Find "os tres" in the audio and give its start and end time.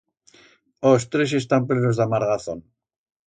0.91-1.31